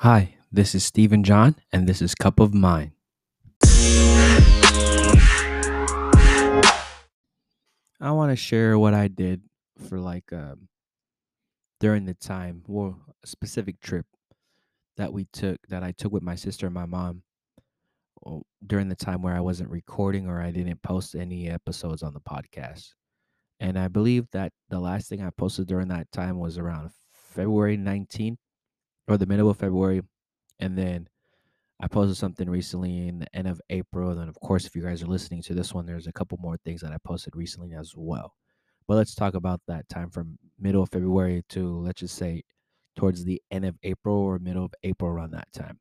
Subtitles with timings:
[0.00, 2.90] Hi, this is Stephen John, and this is Cup of Mind.
[7.98, 9.40] I want to share what I did
[9.88, 10.68] for like um,
[11.80, 14.04] during the time, well, a specific trip
[14.98, 17.22] that we took that I took with my sister and my mom
[18.66, 22.20] during the time where I wasn't recording or I didn't post any episodes on the
[22.20, 22.90] podcast.
[23.60, 27.78] And I believe that the last thing I posted during that time was around February
[27.78, 28.36] 19th
[29.08, 30.02] or the middle of February.
[30.60, 31.08] And then
[31.80, 34.10] I posted something recently in the end of April.
[34.10, 36.38] And then, of course, if you guys are listening to this one, there's a couple
[36.40, 38.34] more things that I posted recently as well.
[38.88, 42.42] But let's talk about that time from middle of February to let's just say
[42.96, 45.78] towards the end of April or middle of April around that time.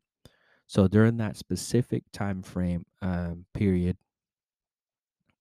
[0.67, 3.97] So during that specific time frame um, period,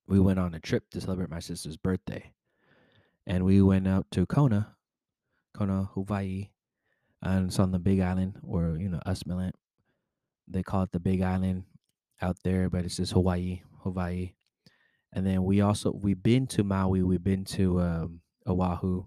[0.07, 2.33] we went on a trip to celebrate my sister's birthday,
[3.27, 4.77] and we went out to Kona,
[5.55, 6.51] Kona, Hawaii,
[7.25, 9.53] and it's on the Big Island, or you know, Usmaland.
[10.47, 11.65] They call it the Big Island
[12.21, 14.35] out there, but it's just Hawaii, Hawaii.
[15.13, 19.07] And then we also we've been to Maui, we've been to um, Oahu.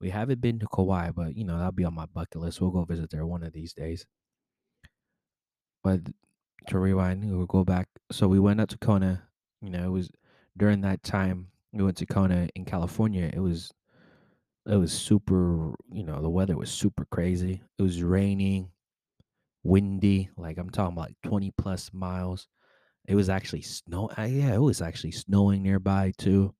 [0.00, 2.60] We haven't been to Kauai, but you know that'll be on my bucket list.
[2.60, 4.06] We'll go visit there one of these days.
[5.84, 6.00] But
[6.68, 7.88] to rewind, we'll go back.
[8.10, 9.24] So we went out to Kona.
[9.60, 10.10] You know, it was
[10.56, 13.30] during that time we went to Kona in California.
[13.32, 13.72] It was
[14.66, 15.74] it was super.
[15.90, 17.62] You know, the weather was super crazy.
[17.78, 18.70] It was raining,
[19.64, 20.30] windy.
[20.36, 22.48] Like I'm talking about 20 plus miles.
[23.06, 24.10] It was actually snow.
[24.18, 26.54] Uh, yeah, it was actually snowing nearby too.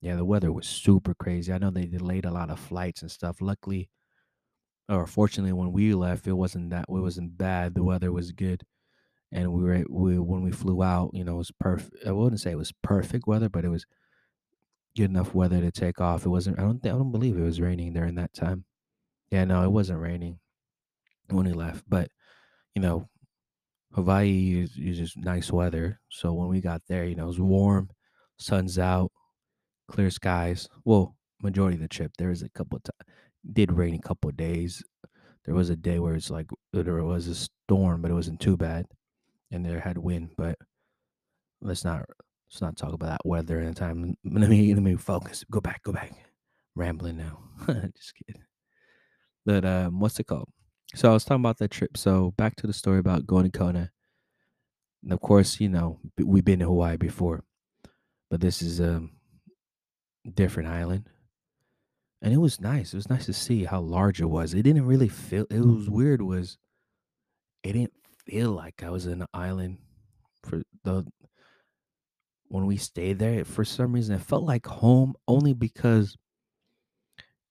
[0.00, 1.52] Yeah, the weather was super crazy.
[1.52, 3.40] I know they delayed a lot of flights and stuff.
[3.40, 3.90] Luckily,
[4.88, 6.86] or fortunately, when we left, it wasn't that.
[6.88, 7.74] It wasn't bad.
[7.74, 8.62] The weather was good,
[9.32, 11.10] and we were we when we flew out.
[11.14, 12.06] You know, it was perfect.
[12.06, 13.86] I wouldn't say it was perfect weather, but it was
[14.98, 16.26] good enough weather to take off.
[16.26, 16.58] It wasn't.
[16.58, 16.82] I don't.
[16.82, 18.64] Think, I don't believe it was raining during that time.
[19.30, 20.40] Yeah, no, it wasn't raining
[21.30, 21.84] when we left.
[21.88, 22.10] But
[22.74, 23.08] you know,
[23.92, 26.00] Hawaii is, is just nice weather.
[26.08, 27.90] So when we got there, you know, it was warm,
[28.38, 29.12] sun's out,
[29.88, 30.68] clear skies.
[30.84, 33.16] Well, majority of the trip, there was a couple of times,
[33.52, 34.82] did rain a couple days.
[35.44, 38.56] There was a day where it's like there was a storm, but it wasn't too
[38.56, 38.86] bad,
[39.52, 40.30] and there had wind.
[40.36, 40.58] But
[41.62, 42.04] let's not
[42.50, 44.16] let's not talk about that weather in time.
[44.24, 45.44] Let me let me focus.
[45.50, 46.12] Go back, go back.
[46.74, 47.40] rambling now.
[47.66, 48.42] Just kidding.
[49.46, 50.48] But um, what's it called?
[50.94, 51.96] So I was talking about that trip.
[51.96, 53.90] So back to the story about going to Kona.
[55.02, 57.44] And of course, you know we've been to Hawaii before,
[58.30, 59.02] but this is a
[60.34, 61.08] different island,
[62.22, 62.92] and it was nice.
[62.92, 64.54] It was nice to see how large it was.
[64.54, 65.46] It didn't really feel.
[65.50, 66.22] It was weird.
[66.22, 66.58] Was
[67.62, 67.92] it didn't
[68.26, 69.78] feel like I was in an island
[70.42, 71.06] for the
[72.48, 73.44] when we stayed there.
[73.44, 76.16] For some reason, it felt like home only because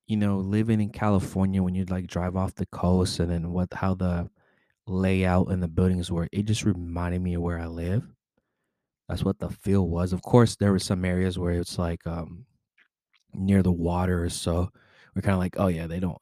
[0.08, 3.74] you know living in California when you'd like drive off the coast and then what
[3.74, 4.30] how the
[4.88, 6.28] layout and the buildings were.
[6.32, 8.04] It just reminded me of where I live.
[9.10, 10.14] That's what the feel was.
[10.14, 12.46] Of course, there were some areas where it's like um
[13.34, 14.70] near the water, so
[15.16, 16.18] we're kind of like, oh yeah, they don't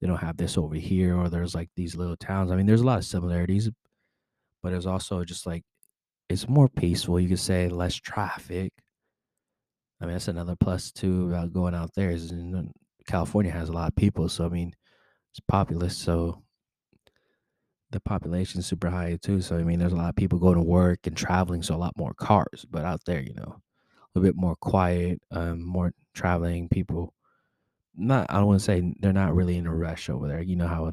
[0.00, 2.50] they don't have this over here, or there's like these little towns.
[2.50, 3.70] I mean, there's a lot of similarities,
[4.62, 5.64] but it's also just like
[6.28, 7.20] it's more peaceful.
[7.20, 8.72] You could say less traffic.
[10.00, 12.10] I mean, that's another plus too about going out there.
[12.10, 12.32] Is
[13.06, 14.72] California has a lot of people, so I mean,
[15.30, 16.42] it's populous, so
[17.90, 19.40] the population is super high too.
[19.40, 21.76] So I mean, there's a lot of people going to work and traveling, so a
[21.76, 22.66] lot more cars.
[22.70, 27.14] But out there, you know, a little bit more quiet, um, more traveling people.
[27.96, 30.42] Not, I don't want to say they're not really in a rush over there.
[30.42, 30.92] You know how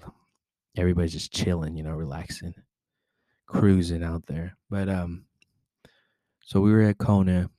[0.77, 2.53] everybody's just chilling, you know, relaxing,
[3.47, 4.57] cruising out there.
[4.69, 5.25] But um,
[6.43, 7.49] so we were at Kona,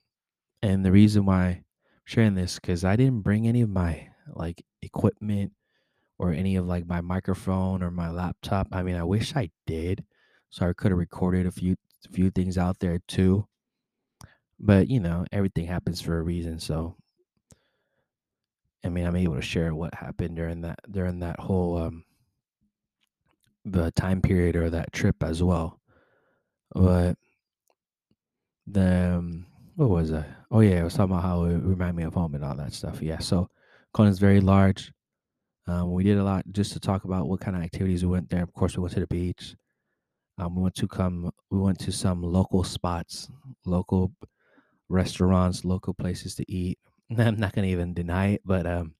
[0.61, 1.65] and the reason why I'm
[2.05, 5.53] sharing this because I didn't bring any of my like equipment
[6.19, 8.67] or any of like my microphone or my laptop.
[8.71, 10.05] I mean, I wish I did,
[10.49, 11.75] so I could have recorded a few
[12.11, 13.47] few things out there too.
[14.59, 16.59] But you know, everything happens for a reason.
[16.59, 16.95] So,
[18.83, 22.05] I mean, I'm able to share what happened during that during that whole um
[23.65, 25.79] the time period or that trip as well.
[26.73, 27.17] But
[28.65, 30.25] the um, what was I?
[30.51, 32.73] Oh yeah, I was talking about how it reminded me of home and all that
[32.73, 33.01] stuff.
[33.01, 33.49] Yeah, so
[33.93, 34.91] Kona's very large.
[35.67, 38.29] Um, we did a lot just to talk about what kind of activities we went
[38.29, 38.43] there.
[38.43, 39.55] Of course, we went to the beach.
[40.37, 41.31] Um, we went to come.
[41.51, 43.29] We went to some local spots,
[43.65, 44.11] local
[44.89, 46.79] restaurants, local places to eat.
[47.17, 48.93] I'm not gonna even deny it, but um,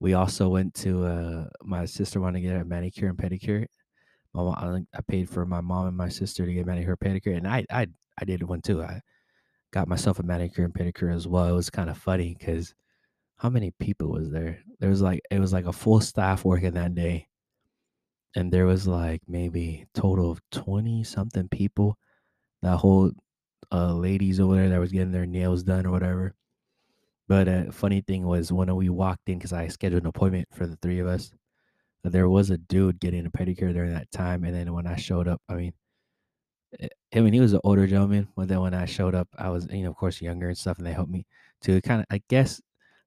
[0.00, 1.04] we also went to.
[1.06, 3.66] Uh, my sister wanted to get a manicure and pedicure.
[4.36, 7.64] Mom, I paid for my mom and my sister to get manicure pedicure, and I
[7.70, 7.88] I
[8.20, 8.82] I did one too.
[8.82, 9.00] I
[9.72, 11.46] got myself a manicure and pedicure as well.
[11.48, 12.74] It was kind of funny because
[13.38, 14.60] how many people was there?
[14.80, 17.28] There was like it was like a full staff working that day.
[18.34, 21.98] and there was like maybe total of 20 something people.
[22.62, 23.12] That whole
[23.72, 26.34] uh, ladies over there that was getting their nails done or whatever.
[27.28, 30.66] But uh, funny thing was when we walked in because I scheduled an appointment for
[30.66, 31.32] the three of us.
[32.10, 35.28] There was a dude getting a pedicure during that time, and then when I showed
[35.28, 35.72] up, I mean,
[36.80, 39.50] eh, I mean he was an older gentleman, but then when I showed up, I
[39.50, 41.26] was you know of course younger and stuff, and they helped me
[41.62, 42.60] to kind of I guess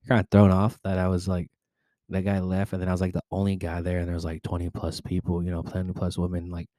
[0.07, 1.49] kind of thrown off that I was like
[2.09, 4.25] that guy left, and then I was like the only guy there, and there was
[4.25, 6.69] like twenty plus people, you know, twenty plus women, like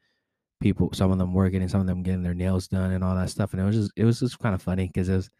[0.61, 3.15] people, some of them working and some of them getting their nails done and all
[3.17, 5.31] that stuff, and it was just it was just kind of funny because it was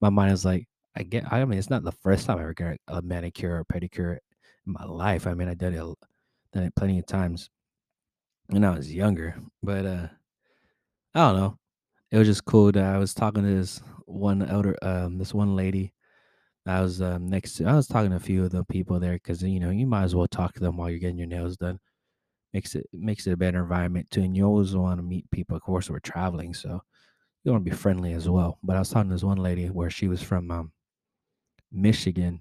[0.00, 0.66] my mind was like
[0.96, 3.64] I get I mean it's not the first time I ever got a manicure or
[3.64, 4.18] pedicure
[4.66, 5.26] in my life.
[5.26, 5.84] I mean I did it
[6.52, 7.50] done it plenty of times
[8.48, 10.08] when I was younger, but uh
[11.14, 11.58] I don't know.
[12.10, 15.56] It was just cool that I was talking to this one elder, um, this one
[15.56, 15.92] lady.
[16.66, 17.64] I was um, next to.
[17.66, 20.04] I was talking to a few of the people there because you know you might
[20.04, 21.80] as well talk to them while you're getting your nails done.
[22.52, 25.56] Makes it makes it a better environment too, and you always want to meet people.
[25.56, 26.82] Of course, we're traveling, so
[27.44, 28.58] you want to be friendly as well.
[28.62, 30.72] But I was talking to this one lady where she was from um,
[31.72, 32.40] Michigan,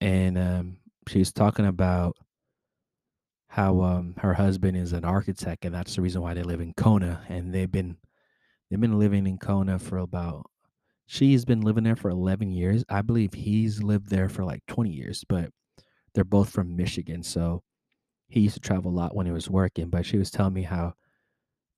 [0.00, 0.76] and um,
[1.08, 2.16] she was talking about
[3.48, 6.74] how um, her husband is an architect, and that's the reason why they live in
[6.74, 7.96] Kona, and they've been
[8.70, 10.46] they've been living in Kona for about
[11.10, 12.84] She's been living there for 11 years.
[12.90, 15.50] I believe he's lived there for like 20 years, but
[16.12, 17.22] they're both from Michigan.
[17.22, 17.62] So
[18.28, 19.88] he used to travel a lot when he was working.
[19.88, 20.92] But she was telling me how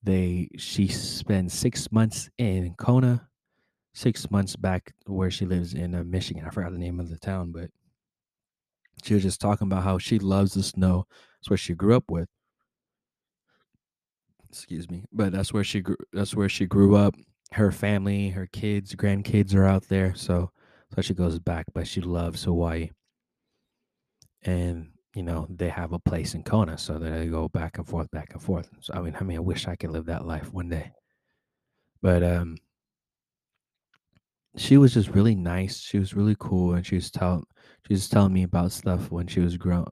[0.02, 3.28] they she spent six months in Kona,
[3.94, 6.44] six months back where she lives in uh, Michigan.
[6.44, 7.70] I forgot the name of the town, but
[9.04, 11.06] she was just talking about how she loves the snow.
[11.40, 12.28] It's what she grew up with.
[14.48, 15.96] Excuse me, but that's where she grew.
[16.12, 17.14] That's where she grew up
[17.52, 20.14] her family, her kids, grandkids are out there.
[20.14, 20.50] So
[20.94, 22.90] so she goes back, but she loves Hawaii.
[24.42, 28.10] And you know, they have a place in Kona, so they go back and forth,
[28.10, 28.70] back and forth.
[28.80, 30.92] So I mean, I mean, I wish I could live that life one day.
[32.02, 32.56] But um
[34.56, 35.78] she was just really nice.
[35.80, 37.44] She was really cool and she was telling
[37.86, 39.86] she was telling me about stuff when she was grow,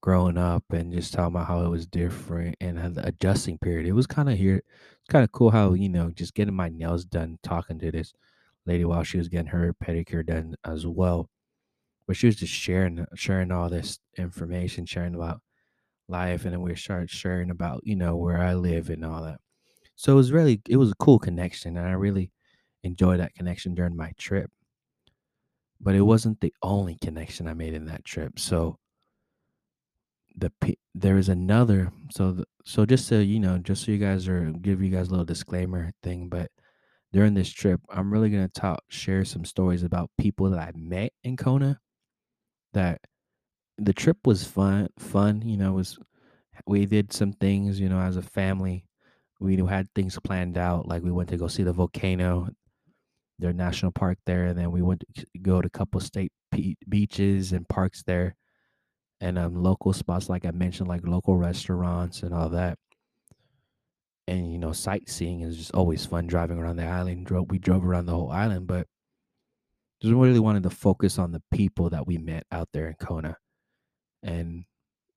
[0.00, 3.86] growing up and just talking about how it was different and the adjusting period.
[3.86, 4.56] It was kind of here.
[4.58, 8.12] It's kind of cool how you know just getting my nails done, talking to this
[8.66, 11.28] lady while she was getting her pedicure done as well.
[12.06, 15.42] But she was just sharing sharing all this information, sharing about
[16.08, 19.40] life, and then we started sharing about you know where I live and all that.
[19.96, 22.32] So it was really it was a cool connection, and I really
[22.84, 24.50] enjoyed that connection during my trip.
[25.80, 28.38] But it wasn't the only connection I made in that trip.
[28.38, 28.78] So
[30.36, 30.52] the
[30.94, 34.52] there is another so the, so just so you know just so you guys are
[34.60, 36.50] give you guys a little disclaimer thing but
[37.12, 40.70] during this trip i'm really going to talk share some stories about people that i
[40.74, 41.78] met in kona
[42.74, 43.00] that
[43.78, 45.98] the trip was fun fun you know was
[46.66, 48.84] we did some things you know as a family.
[49.38, 52.48] We had things planned out like we went to go see the volcano
[53.38, 56.32] their national park there and then we went to go to a couple state
[56.88, 58.34] beaches and parks there
[59.20, 62.78] and um, local spots, like I mentioned, like local restaurants and all that.
[64.28, 66.26] And you know, sightseeing is just always fun.
[66.26, 68.86] Driving around the island, drove we drove around the whole island, but
[70.02, 73.36] just really wanted to focus on the people that we met out there in Kona,
[74.22, 74.64] and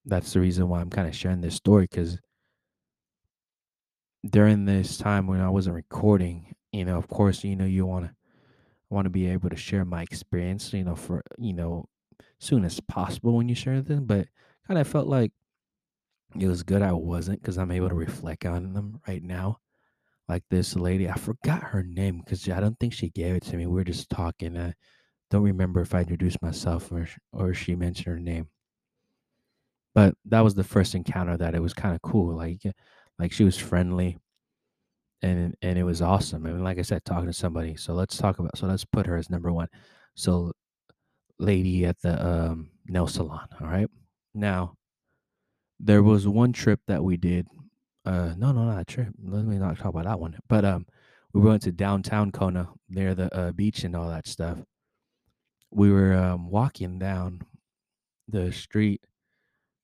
[0.06, 2.20] that's the reason why I'm kind of sharing this story because
[4.30, 8.06] during this time when I wasn't recording, you know, of course, you know, you want
[8.06, 8.16] to
[8.90, 11.88] want to be able to share my experience, you know, for you know
[12.40, 14.28] soon as possible when you share them, but
[14.68, 15.32] kind of felt like
[16.40, 19.60] it was good I wasn't because I'm able to reflect on them right now.
[20.28, 23.58] Like this lady, I forgot her name because I don't think she gave it to
[23.58, 23.66] me.
[23.66, 24.58] We were just talking.
[24.58, 24.74] I
[25.32, 28.48] don't remember if I introduced myself or or she mentioned her name.
[29.96, 32.36] But that was the first encounter that it was kind of cool.
[32.38, 32.72] Like eh,
[33.18, 34.18] like she was friendly
[35.22, 36.46] and and it was awesome.
[36.46, 37.76] I mean, like I said, talking to somebody.
[37.76, 38.58] So let's talk about.
[38.58, 39.68] So let's put her as number one.
[40.16, 40.54] So
[41.40, 43.48] lady at the um, nail salon.
[43.60, 43.90] All right.
[44.34, 44.76] Now,
[45.80, 47.48] there was one trip that we did.
[48.06, 49.10] Uh, no, no, not a trip.
[49.24, 50.38] Let me not talk about that one.
[50.48, 50.86] But um,
[51.34, 54.60] we went to downtown Kona near the uh, beach and all that stuff.
[55.72, 57.42] We were um, walking down
[58.28, 59.02] the street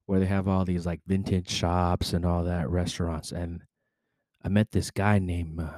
[0.05, 3.61] where they have all these like vintage shops and all that restaurants, and
[4.43, 5.69] I met this guy named uh,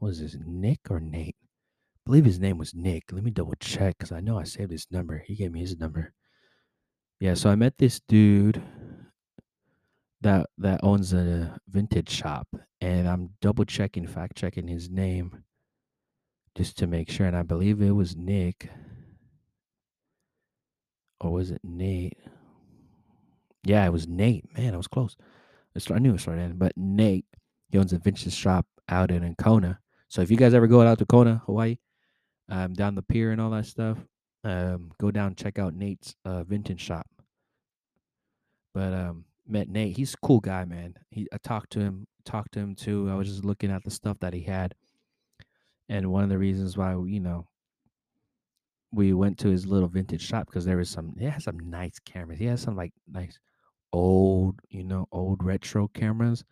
[0.00, 1.36] was this Nick or Nate?
[2.06, 3.12] Believe his name was Nick.
[3.12, 5.22] Let me double check because I know I saved his number.
[5.26, 6.14] He gave me his number.
[7.18, 8.62] Yeah, so I met this dude
[10.20, 12.46] that that owns a vintage shop,
[12.80, 15.42] and I'm double checking, fact checking his name
[16.56, 17.26] just to make sure.
[17.26, 18.70] And I believe it was Nick,
[21.20, 22.18] or was it Nate?
[23.64, 24.44] Yeah, it was Nate.
[24.56, 25.16] Man, I was close.
[25.90, 27.26] I, knew it started but Nate,
[27.68, 29.80] he owns a vintage shop out in Kona.
[30.08, 31.76] So if you guys ever go out to Kona, Hawaii,
[32.48, 33.98] um, down the pier and all that stuff,
[34.44, 37.06] um, go down check out Nate's uh, vintage shop.
[38.74, 39.96] But um, met Nate.
[39.96, 40.94] He's a cool guy, man.
[41.10, 43.08] He I talked to him, talked to him too.
[43.10, 44.74] I was just looking at the stuff that he had,
[45.88, 47.46] and one of the reasons why you know
[48.92, 51.14] we went to his little vintage shop because there was some.
[51.18, 52.38] He had some nice cameras.
[52.38, 53.38] He had some like nice
[53.92, 56.44] old, you know, old retro cameras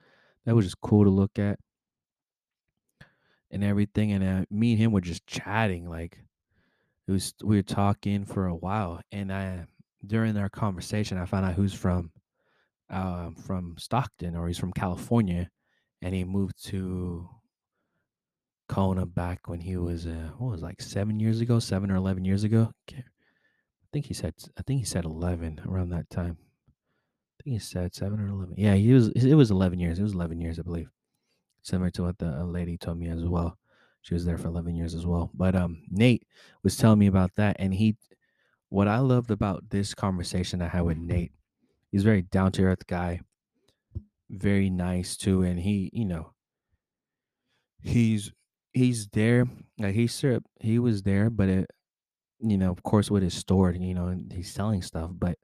[0.44, 1.58] that was just cool to look at
[3.50, 4.12] and everything.
[4.12, 6.18] And uh, me and him were just chatting, like
[7.06, 7.34] it was.
[7.42, 9.66] We were talking for a while, and I
[10.06, 12.10] during our conversation, I found out who's from
[12.90, 15.50] uh, from Stockton or he's from California,
[16.02, 17.28] and he moved to
[18.68, 22.24] Kona back when he was uh, what was like seven years ago, seven or eleven
[22.24, 22.72] years ago.
[22.90, 23.02] I
[23.92, 26.38] think he said I think he said eleven around that time.
[26.38, 28.54] I think he said seven or eleven.
[28.56, 29.08] Yeah, he was.
[29.08, 29.98] It was eleven years.
[29.98, 30.90] It was eleven years, I believe.
[31.64, 33.58] Similar to what the lady told me as well.
[34.02, 35.30] She was there for eleven years as well.
[35.34, 36.26] But um, Nate
[36.62, 37.96] was telling me about that, and he,
[38.68, 41.32] what I loved about this conversation I had with Nate,
[41.90, 43.20] he's a very down to earth guy,
[44.30, 46.32] very nice too, and he, you know,
[47.82, 48.30] he's
[48.72, 49.46] he's there.
[49.78, 51.70] Like he's sure he was there, but it,
[52.40, 55.38] you know, of course, with his store, you know, and he's selling stuff, but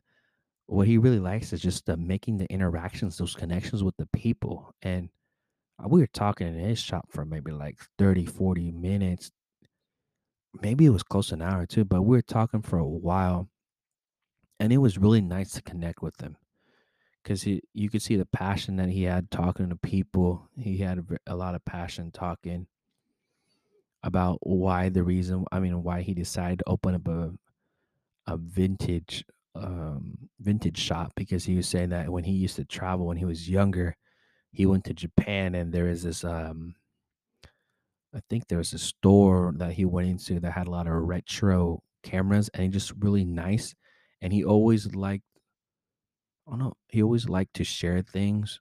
[0.66, 4.72] what he really likes is just the making the interactions, those connections with the people.
[4.82, 5.19] And uh,
[5.87, 9.30] we were talking in his shop for maybe like 30, 40 minutes.
[10.60, 13.49] Maybe it was close to an hour too, but we were talking for a while.
[14.58, 16.37] And it was really nice to connect with him
[17.22, 20.49] because he you could see the passion that he had talking to people.
[20.56, 22.66] He had a, a lot of passion talking
[24.02, 27.32] about why the reason I mean why he decided to open up a
[28.26, 33.06] a vintage um vintage shop because he was saying that when he used to travel
[33.06, 33.96] when he was younger
[34.52, 36.75] he went to Japan and there is this um
[38.14, 40.95] I think there was a store that he went into that had a lot of
[40.95, 43.75] retro cameras and just really nice
[44.21, 45.25] and he always liked
[46.47, 48.61] I don't know he always liked to share things.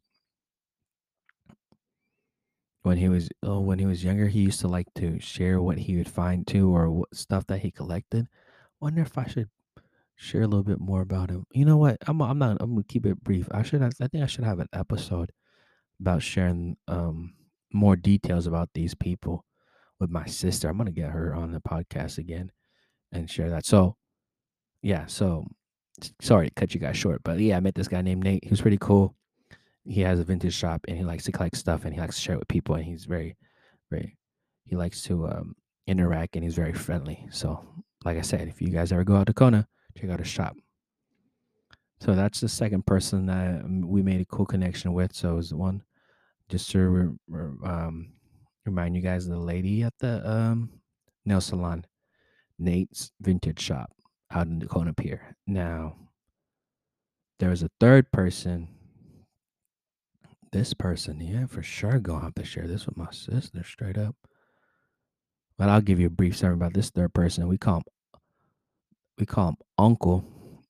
[2.83, 5.77] When he was oh, when he was younger he used to like to share what
[5.77, 8.27] he would find too or what stuff that he collected.
[8.79, 9.49] Wonder if I should
[10.15, 11.45] share a little bit more about him.
[11.51, 11.97] You know what?
[12.07, 13.47] I'm I'm not I'm gonna keep it brief.
[13.51, 15.31] I should I think I should have an episode
[15.99, 17.33] about sharing um
[17.71, 19.45] more details about these people
[19.99, 20.69] with my sister.
[20.69, 22.51] I'm gonna get her on the podcast again
[23.11, 23.65] and share that.
[23.65, 23.95] So
[24.81, 25.45] yeah so
[26.21, 28.43] sorry to cut you guys short but yeah I met this guy named Nate.
[28.43, 29.15] He was pretty cool.
[29.85, 32.21] He has a vintage shop and he likes to collect stuff and he likes to
[32.21, 33.35] share it with people and he's very
[33.91, 34.17] very
[34.65, 35.55] he likes to um,
[35.87, 37.25] interact and he's very friendly.
[37.31, 37.65] So
[38.05, 40.55] like i said if you guys ever go out to kona check out his shop.
[42.01, 45.13] So that's the second person that um, we made a cool connection with.
[45.13, 45.83] So it was one
[46.49, 48.13] just to re- re- um,
[48.65, 50.69] remind you guys the lady at the um,
[51.25, 51.85] nail salon
[52.57, 53.91] nate's vintage shop
[54.31, 55.95] out in the kona pier now
[57.39, 58.67] there was a third person
[60.51, 64.15] this person, yeah, for sure gonna have to share this with my sister straight up.
[65.57, 67.47] But I'll give you a brief summary about this third person.
[67.47, 67.83] We call him
[69.17, 70.25] we call him Uncle,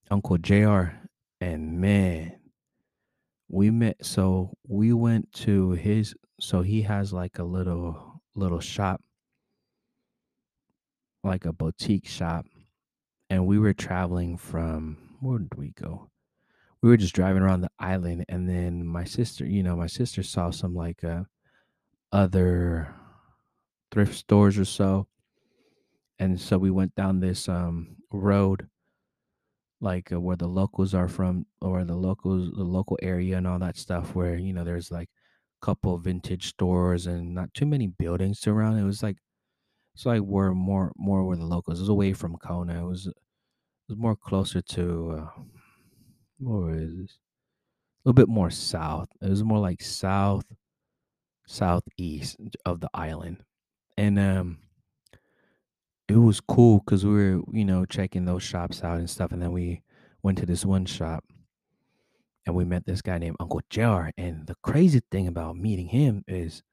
[0.09, 0.95] Uncle JR.
[1.41, 2.38] And man,
[3.49, 9.01] we met so we went to his so he has like a little little shop,
[11.23, 12.45] like a boutique shop.
[13.29, 16.11] And we were traveling from where did we go?
[16.81, 20.23] We were just driving around the island and then my sister, you know, my sister
[20.23, 21.25] saw some like uh
[22.11, 22.95] other
[23.91, 25.07] thrift stores or so
[26.17, 28.69] and so we went down this um road
[29.81, 33.59] like uh, where the locals are from or the locals the local area and all
[33.59, 35.09] that stuff where you know there's like
[35.61, 39.17] a couple vintage stores and not too many buildings around it was like
[39.93, 42.83] it's like we're more more where the locals it was away from Kona.
[42.83, 43.15] It was it
[43.89, 45.41] was more closer to uh,
[46.39, 47.19] where is this
[48.05, 49.09] a little bit more south.
[49.21, 50.45] It was more like south
[51.47, 53.43] southeast of the island.
[53.97, 54.59] And um
[56.09, 59.31] it was cool because we were, you know, checking those shops out and stuff.
[59.31, 59.83] And then we
[60.23, 61.23] went to this one shop
[62.45, 64.09] and we met this guy named Uncle JR.
[64.17, 66.63] And the crazy thing about meeting him is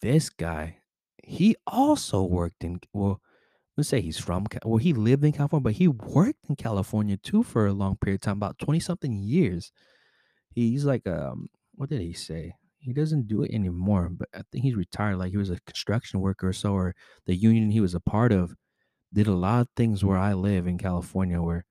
[0.00, 0.78] this guy,
[1.24, 3.20] he also worked in, well,
[3.76, 7.42] let's say he's from, well, he lived in California, but he worked in California too
[7.42, 9.72] for a long period of time, about 20 something years.
[10.50, 12.54] He's like, um, what did he say?
[12.84, 15.16] He doesn't do it anymore, but I think he's retired.
[15.16, 16.94] Like he was a construction worker or so, or
[17.26, 18.54] the union he was a part of
[19.12, 21.64] did a lot of things where I live in California where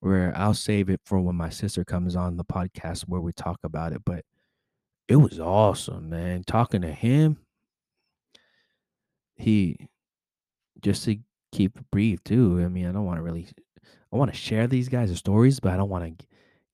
[0.00, 3.58] where I'll save it for when my sister comes on the podcast where we talk
[3.64, 4.02] about it.
[4.04, 4.24] But
[5.08, 6.44] it was awesome, man.
[6.44, 7.38] Talking to him,
[9.36, 9.76] he
[10.80, 11.18] just to
[11.52, 12.62] keep brief too.
[12.64, 13.48] I mean, I don't want to really,
[14.12, 16.26] I want to share these guys' stories, but I don't want to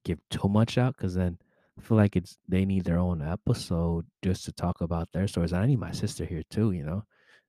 [0.04, 1.38] give too much out because then
[1.78, 5.52] I feel like it's they need their own episode just to talk about their stories.
[5.52, 7.04] I need my sister here too, you know.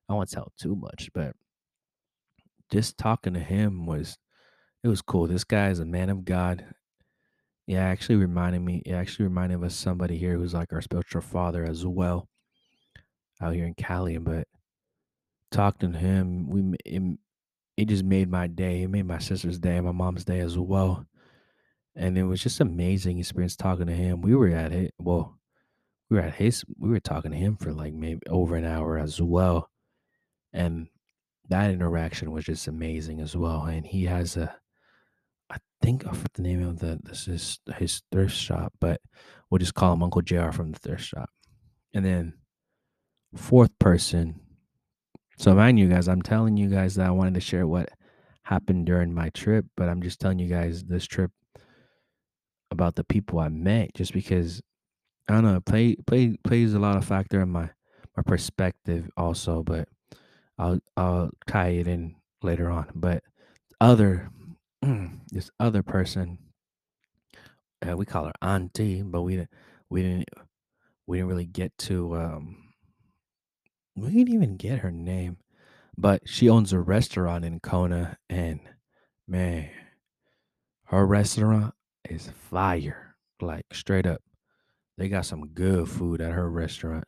[0.09, 1.35] I won't tell too much, but
[2.71, 4.17] just talking to him was
[4.83, 5.27] it was cool.
[5.27, 6.65] This guy is a man of God.
[7.67, 8.81] Yeah, actually reminded me.
[8.85, 12.27] It actually reminded us somebody here who's like our spiritual father as well
[13.41, 14.17] out here in Cali.
[14.17, 14.47] But
[15.51, 17.17] talking to him, we it,
[17.77, 18.83] it just made my day.
[18.83, 21.05] It made my sister's day, my mom's day as well.
[21.95, 24.21] And it was just amazing experience talking to him.
[24.21, 24.93] We were at it.
[24.97, 25.37] Well,
[26.09, 26.63] we were at his.
[26.77, 29.69] We were talking to him for like maybe over an hour as well.
[30.51, 30.87] And
[31.49, 33.63] that interaction was just amazing as well.
[33.63, 34.55] And he has a
[35.49, 39.01] I think I the name of the this is his thrift shop, but
[39.49, 41.29] we'll just call him Uncle JR from the thrift shop.
[41.93, 42.33] And then
[43.35, 44.39] fourth person.
[45.37, 47.89] So mind you guys, I'm telling you guys that I wanted to share what
[48.43, 51.31] happened during my trip, but I'm just telling you guys this trip
[52.73, 54.61] about the people I met just because
[55.29, 57.69] I don't know, play play plays a lot of factor in my
[58.17, 59.87] my perspective also, but
[60.57, 62.87] I'll I'll tie it in later on.
[62.93, 63.23] But
[63.79, 64.29] other
[64.81, 66.39] this other person
[67.87, 69.49] uh, we call her auntie, but we didn't
[69.89, 70.29] we didn't
[71.07, 72.57] we didn't really get to um
[73.95, 75.37] we didn't even get her name,
[75.97, 78.59] but she owns a restaurant in Kona, and
[79.27, 79.69] man,
[80.85, 81.73] her restaurant
[82.09, 84.21] is fire, like straight up.
[84.97, 87.05] They got some good food at her restaurant,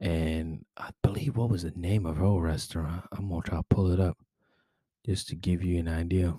[0.00, 3.04] and I believe what was the name of her restaurant?
[3.12, 4.18] I'm gonna try to pull it up
[5.04, 6.34] just to give you an idea.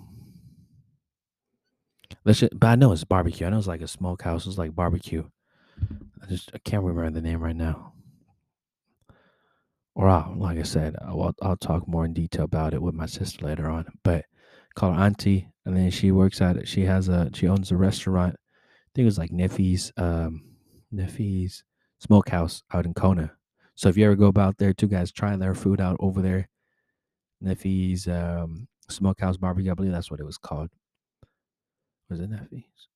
[2.25, 3.47] Let's just, but I know it's barbecue.
[3.47, 4.45] I know it's like a smokehouse.
[4.45, 5.23] It's like barbecue.
[6.21, 7.93] I just I can't remember the name right now.
[9.95, 13.07] Or I'll, like I said, I'll, I'll talk more in detail about it with my
[13.07, 13.85] sister later on.
[14.03, 14.25] But
[14.77, 16.67] call her auntie, and then she works at it.
[16.67, 18.35] She has a she owns a restaurant.
[18.35, 20.43] I think it was like Neffy's um
[20.91, 21.63] Neffy's
[21.99, 23.31] Smokehouse out in Kona.
[23.75, 26.47] So if you ever go about there, two guys try their food out over there.
[27.41, 30.69] Neffy's um Smokehouse Barbecue, I believe that's what it was called.
[32.09, 32.87] Was it Neffy's?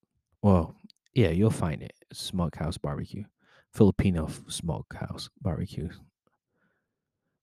[0.41, 0.76] Well,
[1.13, 1.94] yeah, you'll find it.
[2.13, 3.26] Smokehouse Barbecue,
[3.74, 5.89] Filipino Smokehouse Barbecue.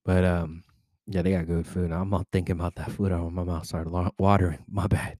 [0.04, 0.64] But um,
[1.10, 1.90] yeah, they got good food.
[1.90, 3.12] I'm all thinking about that food.
[3.12, 4.58] Oh, my mouth started watering.
[4.70, 5.18] My bad.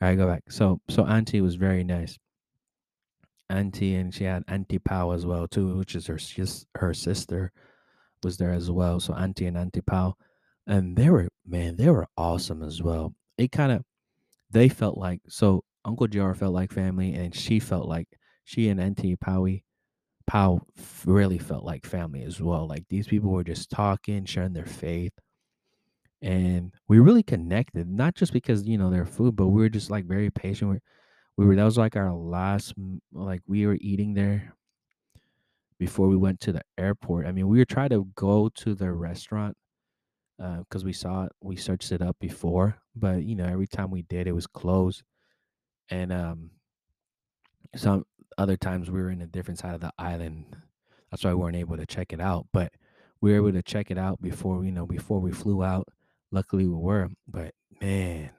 [0.00, 0.44] All right, go back.
[0.50, 2.18] So, so Auntie was very nice.
[3.48, 7.52] Auntie, and she had Auntie Pao as well too, which is her sis- her sister
[8.22, 9.00] was there as well.
[9.00, 10.14] So Auntie and Auntie Pao,
[10.66, 13.14] and they were man, they were awesome as well.
[13.38, 13.82] It kind of
[14.50, 18.08] they felt like so Uncle JR felt like family, and she felt like
[18.44, 19.62] she and Auntie Powie
[20.26, 22.66] Pao f- really felt like family as well.
[22.66, 25.12] Like these people were just talking, sharing their faith,
[26.22, 27.88] and we really connected.
[27.88, 30.70] Not just because you know their food, but we were just like very patient.
[30.70, 30.78] We,
[31.36, 32.74] we were that was like our last
[33.12, 34.54] like we were eating there
[35.78, 37.26] before we went to the airport.
[37.26, 39.56] I mean, we were trying to go to the restaurant
[40.38, 44.02] because we saw it, we searched it up before, but you know every time we
[44.02, 45.02] did, it was closed,
[45.90, 46.50] and um
[47.76, 48.04] some
[48.38, 50.56] other times we were in a different side of the island.
[51.10, 52.46] That's why we weren't able to check it out.
[52.52, 52.72] But
[53.20, 55.88] we were able to check it out before, you know, before we flew out.
[56.30, 57.08] Luckily we were.
[57.28, 58.30] But man,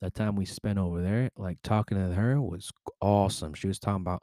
[0.00, 3.54] that time we spent over there, like talking to her was awesome.
[3.54, 4.22] She was talking about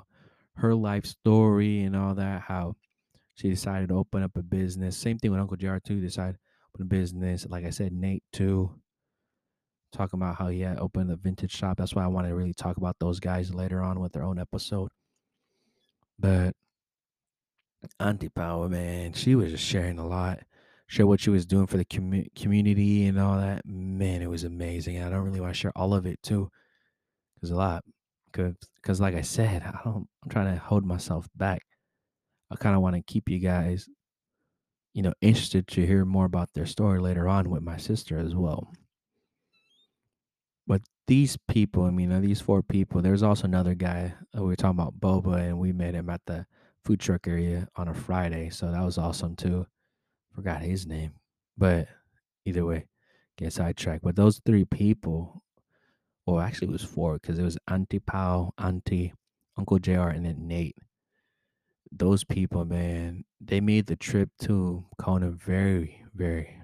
[0.55, 2.75] her life story and all that, how
[3.35, 4.97] she decided to open up a business.
[4.97, 6.39] Same thing with Uncle JR too, decided to
[6.73, 7.45] open a business.
[7.49, 8.71] Like I said, Nate too
[9.95, 11.77] talking about how he had opened a vintage shop.
[11.77, 14.39] That's why I want to really talk about those guys later on with their own
[14.39, 14.89] episode.
[16.19, 16.53] But
[17.99, 20.39] Auntie Power, man, she was just sharing a lot,
[20.87, 23.65] share what she was doing for the commu- community and all that.
[23.65, 24.97] Man, it was amazing.
[24.97, 26.49] And I don't really want to share all of it too,
[27.35, 27.83] because a lot,
[28.31, 30.07] because like I said, I don't.
[30.23, 31.61] I'm trying to hold myself back.
[32.51, 33.87] I kind of want to keep you guys,
[34.93, 38.35] you know, interested to hear more about their story later on with my sister as
[38.35, 38.71] well.
[40.67, 44.15] But these people, I mean, uh, these four people, there's also another guy.
[44.35, 46.45] Uh, we were talking about Boba, and we met him at the
[46.83, 48.49] food truck area on a Friday.
[48.49, 49.67] So that was awesome too.
[50.33, 51.13] Forgot his name.
[51.57, 51.87] But
[52.45, 52.87] either way,
[53.37, 54.03] get sidetracked.
[54.03, 55.43] But those three people,
[56.25, 59.13] or actually it was four, because it was Auntie Pao, Auntie,
[59.57, 60.77] Uncle JR, and then Nate.
[61.91, 66.61] Those people, man, they made the trip to Kona very, very,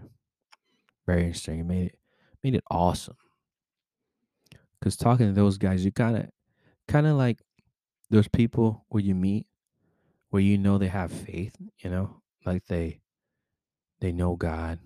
[1.05, 1.59] very interesting.
[1.59, 1.99] It made it
[2.43, 3.15] made it awesome.
[4.81, 6.25] Because talking to those guys, you kind of,
[6.87, 7.39] kind of like
[8.09, 9.45] those people where you meet,
[10.31, 12.99] where you know they have faith, you know, like they
[13.99, 14.79] they know God.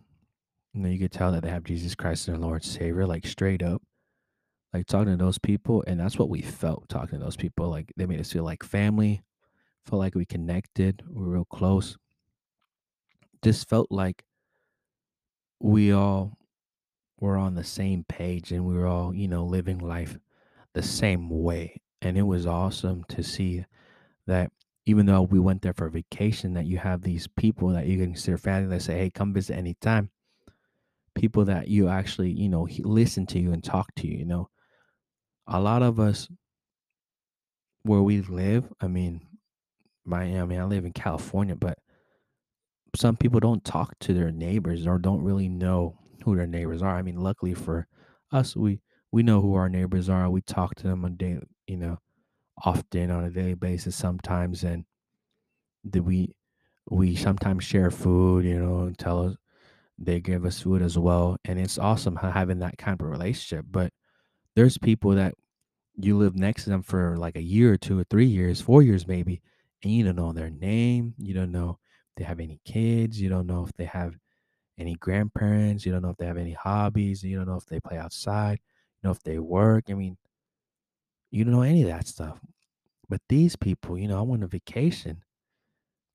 [0.73, 3.25] You know, you could tell that they have Jesus Christ as their Lord Savior, like
[3.25, 3.81] straight up.
[4.73, 7.69] Like talking to those people, and that's what we felt talking to those people.
[7.69, 9.21] Like they made us feel like family,
[9.85, 11.95] felt like we connected, we were real close.
[13.41, 14.25] Just felt like
[15.61, 16.37] we all
[17.25, 20.17] were on the same page and we were all, you know, living life
[20.73, 21.81] the same way.
[22.01, 23.65] And it was awesome to see
[24.27, 24.51] that
[24.85, 28.13] even though we went there for vacation, that you have these people that you can
[28.13, 30.09] consider family that say, hey, come visit anytime.
[31.15, 34.49] People that you actually, you know, listen to you and talk to you, you know.
[35.47, 36.27] A lot of us
[37.83, 39.21] where we live, I mean,
[40.05, 41.79] Miami, I live in California, but
[42.95, 46.95] some people don't talk to their neighbors or don't really know who their neighbors are.
[46.97, 47.87] I mean, luckily for
[48.31, 50.29] us, we we know who our neighbors are.
[50.29, 51.99] We talk to them on day, you know,
[52.65, 54.85] often on a daily basis sometimes, and
[55.83, 56.35] that we
[56.89, 59.35] we sometimes share food, you know, and tell us
[59.97, 63.65] they give us food as well, and it's awesome having that kind of relationship.
[63.69, 63.93] But
[64.55, 65.35] there's people that
[65.95, 68.83] you live next to them for like a year or two or three years, four
[68.83, 69.41] years maybe,
[69.83, 73.29] and you don't know their name, you don't know if they have any kids, you
[73.29, 74.17] don't know if they have
[74.77, 75.85] any grandparents.
[75.85, 77.23] You don't know if they have any hobbies.
[77.23, 78.59] You don't know if they play outside.
[79.01, 79.85] You know if they work.
[79.89, 80.17] I mean,
[81.31, 82.39] you don't know any of that stuff.
[83.09, 85.23] But these people, you know, I went on vacation,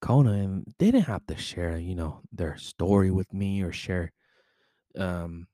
[0.01, 4.12] Kona, and they didn't have to share, you know, their story with me or share
[4.99, 5.46] um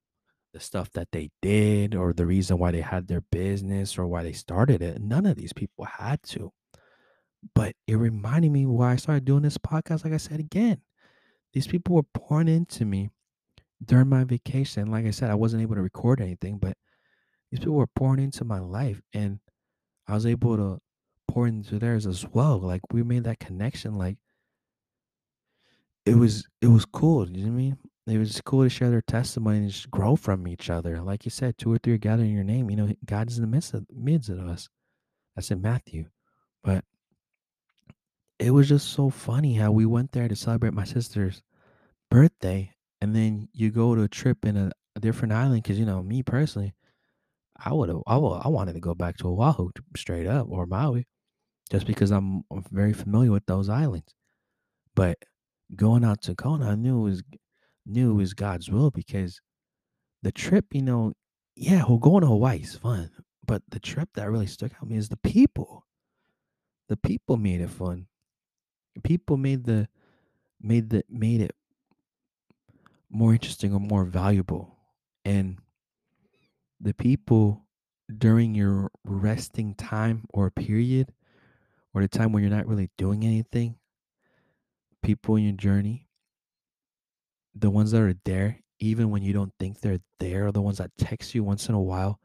[0.54, 4.22] the stuff that they did or the reason why they had their business or why
[4.22, 5.02] they started it.
[5.02, 6.50] None of these people had to.
[7.54, 10.04] But it reminded me why I started doing this podcast.
[10.04, 10.80] Like I said again,
[11.56, 13.08] these people were pouring into me
[13.82, 14.90] during my vacation.
[14.90, 16.76] Like I said, I wasn't able to record anything, but
[17.50, 19.38] these people were pouring into my life and
[20.06, 20.82] I was able to
[21.26, 22.58] pour into theirs as well.
[22.58, 23.94] Like we made that connection.
[23.94, 24.18] Like
[26.04, 27.26] it was it was cool.
[27.26, 27.78] You know what I mean?
[28.06, 31.00] It was cool to share their testimony and just grow from each other.
[31.00, 32.68] Like you said, two or three are gathering your name.
[32.68, 34.68] You know, God is in the midst of midst of us.
[35.34, 36.10] That's in Matthew.
[36.62, 36.84] But
[38.38, 41.42] it was just so funny how we went there to celebrate my sister's
[42.16, 42.72] birthday.
[43.02, 46.02] And then you go to a trip in a, a different island because you know,
[46.02, 46.74] me personally,
[47.62, 50.66] I would have I, wa- I wanted to go back to Oahu straight up or
[50.66, 51.06] Maui
[51.70, 54.14] just because I'm I'm very familiar with those islands.
[54.94, 55.18] But
[55.76, 57.22] going out to Kona, I knew it was
[57.84, 59.40] knew it was God's will because
[60.22, 61.12] the trip, you know,
[61.54, 63.10] yeah, well, going to Hawaii is fun,
[63.46, 65.84] but the trip that really stuck out to me is the people.
[66.88, 68.06] The people made it fun.
[69.04, 69.88] People made the
[70.62, 71.54] made the made it
[73.10, 74.76] more interesting or more valuable.
[75.24, 75.58] And
[76.80, 77.66] the people
[78.18, 81.12] during your resting time or period
[81.94, 83.76] or the time when you're not really doing anything,
[85.02, 86.08] people in your journey,
[87.54, 90.78] the ones that are there, even when you don't think they're there, are the ones
[90.78, 92.20] that text you once in a while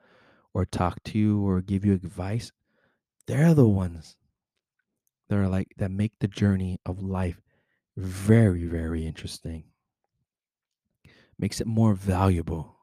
[0.53, 2.51] or talk to you or give you advice,
[3.27, 4.17] they're the ones
[5.29, 7.39] that are like that make the journey of life
[7.95, 9.63] very, very interesting.
[11.41, 12.77] Makes it more valuable,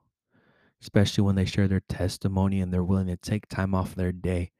[0.83, 4.53] especially when they share their testimony and they're willing to take time off their day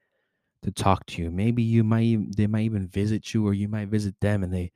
[0.63, 1.31] to talk to you.
[1.31, 4.71] Maybe you might they might even visit you or you might visit them and they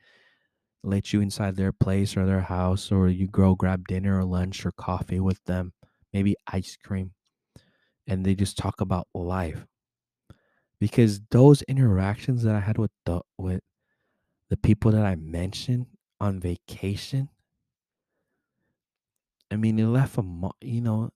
[0.84, 4.66] let you inside their place or their house or you go grab dinner or lunch
[4.66, 5.74] or coffee with them,
[6.14, 7.14] maybe ice cream
[8.08, 9.66] and they just talk about life.
[10.80, 13.62] Because those interactions that I had with the with
[14.50, 15.88] the people that I mentioned
[16.22, 17.30] on vacation,
[19.54, 20.24] I mean, it left a
[20.62, 21.12] you know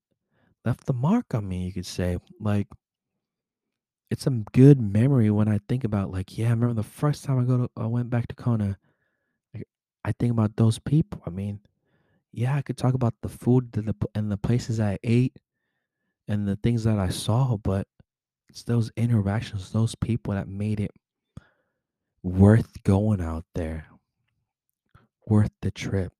[0.63, 1.65] left the mark on me.
[1.65, 2.67] You could say like
[4.11, 7.39] it's a good memory when I think about like yeah, I remember the first time
[7.39, 8.77] I go to I went back to Kona.
[10.05, 11.21] I think about those people.
[11.25, 11.59] I mean,
[12.31, 15.35] yeah, I could talk about the food the, and the places I ate
[16.27, 17.87] and the things that I saw, but
[18.49, 20.91] it's those interactions, those people that made it
[22.23, 23.87] worth going out there,
[25.25, 26.13] worth the trip,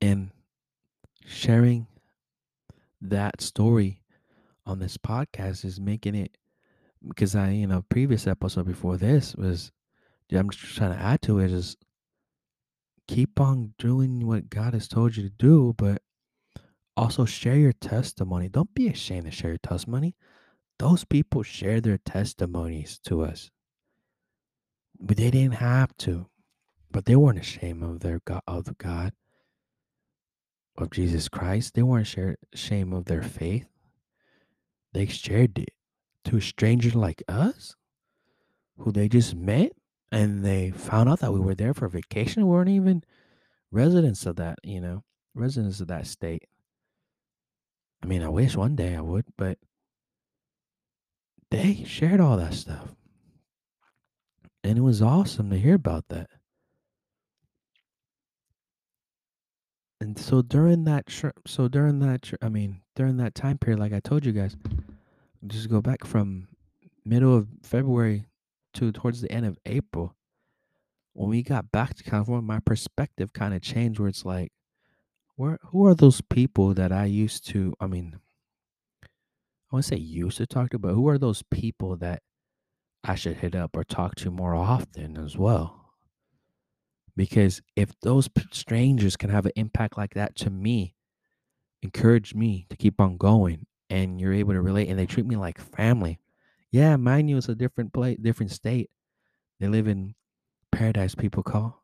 [0.00, 0.30] and
[1.24, 1.86] sharing
[3.00, 4.00] that story
[4.64, 6.36] on this podcast is making it
[7.06, 9.70] because I, you know, previous episode before this was
[10.32, 11.76] I'm just trying to add to it is
[13.06, 16.02] keep on doing what God has told you to do, but
[16.96, 18.48] also share your testimony.
[18.48, 20.16] Don't be ashamed to share your testimony.
[20.78, 23.50] Those people share their testimonies to us.
[24.98, 26.26] But they didn't have to.
[26.90, 29.12] But they weren't ashamed of their God of God
[30.80, 31.74] of Jesus Christ.
[31.74, 33.66] They weren't share, ashamed of their faith.
[34.92, 35.70] they shared it
[36.24, 37.76] to a stranger like us
[38.78, 39.72] who they just met
[40.12, 42.46] and they found out that we were there for vacation.
[42.46, 43.02] We weren't even
[43.70, 46.44] residents of that, you know, residents of that state.
[48.02, 49.58] I mean, I wish one day I would, but
[51.50, 52.94] they shared all that stuff.
[54.64, 56.28] And it was awesome to hear about that.
[60.00, 61.04] And so during that
[61.46, 64.56] so during that, I mean, during that time period, like I told you guys,
[65.46, 66.48] just go back from
[67.04, 68.26] middle of February
[68.74, 70.14] to towards the end of April.
[71.14, 74.52] When we got back to California, my perspective kind of changed where it's like,
[75.36, 78.20] where who are those people that I used to, I mean,
[79.02, 79.08] I
[79.76, 82.22] want to say used to talk to, but who are those people that
[83.02, 85.85] I should hit up or talk to more often as well?
[87.16, 90.94] Because if those strangers can have an impact like that to me,
[91.82, 95.36] encourage me to keep on going, and you're able to relate, and they treat me
[95.36, 96.18] like family.
[96.70, 98.90] Yeah, mind you, it's a different place, different state.
[99.60, 100.14] They live in
[100.72, 101.82] paradise, people call.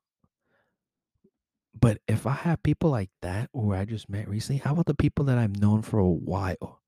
[1.79, 4.95] But if I have people like that, or I just met recently, how about the
[4.95, 6.83] people that I've known for a while?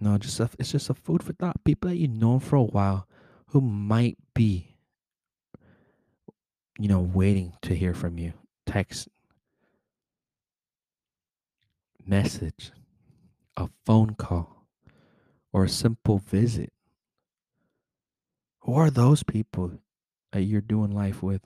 [0.00, 1.62] No, just a, it's just a food for thought.
[1.64, 3.06] People that you've known for a while
[3.46, 4.71] who might be,
[6.78, 8.32] you know, waiting to hear from you.
[8.66, 9.08] Text,
[12.06, 12.70] message,
[13.56, 14.66] a phone call,
[15.52, 16.72] or a simple visit.
[18.60, 19.80] Who are those people
[20.32, 21.42] that you're doing life with,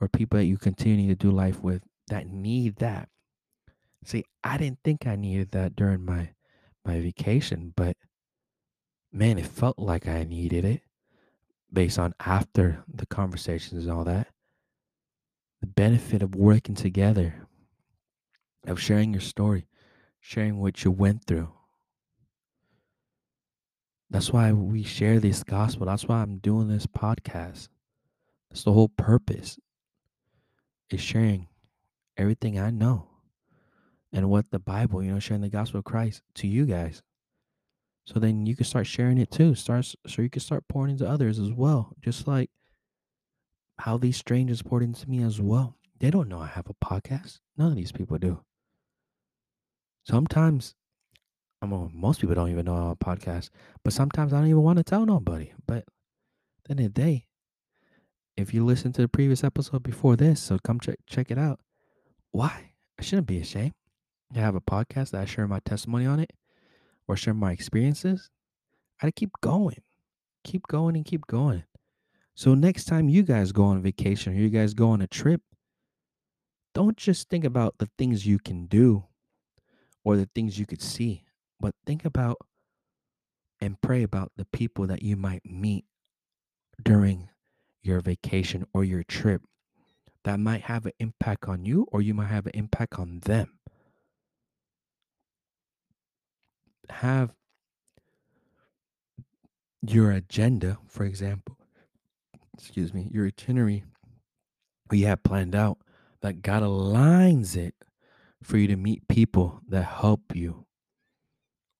[0.00, 3.08] or people that you continue to do life with that need that?
[4.04, 6.30] See, I didn't think I needed that during my
[6.84, 7.96] my vacation, but
[9.12, 10.82] man, it felt like I needed it
[11.72, 14.28] based on after the conversations and all that.
[15.60, 17.46] The benefit of working together,
[18.66, 19.66] of sharing your story,
[20.20, 21.52] sharing what you went through.
[24.10, 25.86] That's why we share this gospel.
[25.86, 27.68] That's why I'm doing this podcast.
[28.50, 29.58] That's the whole purpose
[30.90, 31.48] is sharing
[32.18, 33.08] everything I know
[34.12, 37.02] and what the Bible, you know, sharing the gospel of Christ to you guys.
[38.04, 39.54] So then you can start sharing it too.
[39.54, 41.94] Start so you can start pouring into others as well.
[42.00, 42.50] Just like
[43.78, 45.76] how these strangers poured into me as well.
[46.00, 47.38] They don't know I have a podcast.
[47.56, 48.40] None of these people do.
[50.04, 50.74] Sometimes
[51.60, 53.50] I mean, most people don't even know I have a podcast,
[53.84, 55.52] but sometimes I don't even want to tell nobody.
[55.64, 55.84] But
[56.66, 57.26] then the day,
[58.36, 61.60] if you listen to the previous episode before this, so come check check it out.
[62.32, 62.72] Why?
[62.98, 63.74] I shouldn't be ashamed.
[64.34, 66.32] I have a podcast that I share my testimony on it
[67.12, 68.30] or share my experiences.
[69.02, 69.82] I keep going.
[70.44, 71.64] Keep going and keep going.
[72.34, 75.42] So next time you guys go on vacation or you guys go on a trip,
[76.74, 79.04] don't just think about the things you can do
[80.04, 81.24] or the things you could see,
[81.60, 82.38] but think about
[83.60, 85.84] and pray about the people that you might meet
[86.82, 87.28] during
[87.82, 89.42] your vacation or your trip
[90.24, 93.58] that might have an impact on you or you might have an impact on them.
[96.90, 97.32] Have
[99.82, 101.58] your agenda, for example,
[102.56, 103.84] excuse me, your itinerary
[104.90, 105.78] you have planned out
[106.20, 107.74] that God aligns it
[108.42, 110.66] for you to meet people that help you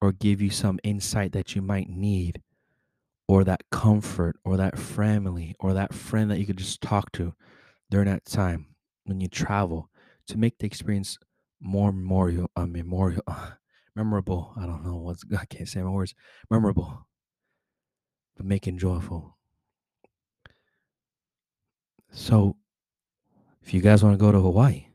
[0.01, 2.41] or give you some insight that you might need
[3.27, 7.33] or that comfort or that family or that friend that you could just talk to
[7.89, 8.65] during that time
[9.05, 9.89] when you travel
[10.27, 11.17] to make the experience
[11.61, 13.21] more memorial, uh, memorial,
[13.95, 14.53] memorable.
[14.57, 16.13] I don't know what's I can't say my words.
[16.13, 16.55] Mm-hmm.
[16.55, 17.07] Memorable,
[18.35, 19.37] but making joyful.
[22.11, 22.57] So,
[23.63, 24.85] if you guys want to go to Hawaii,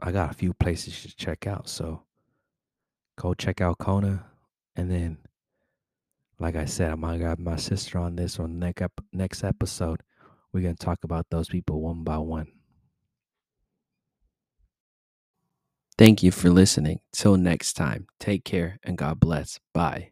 [0.00, 1.68] I got a few places to check out.
[1.68, 2.04] So,
[3.16, 4.24] go check out Kona,
[4.74, 5.18] and then,
[6.38, 10.02] like I said, I'm gonna grab my sister on this on next next episode.
[10.52, 12.48] We're gonna talk about those people one by one.
[15.96, 17.00] Thank you for listening.
[17.12, 19.60] Till next time, take care and God bless.
[19.72, 20.10] Bye.